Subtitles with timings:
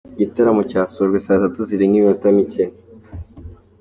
[0.15, 2.63] Igitaramo cyasojwe saa tatu zirengaho iminota mike.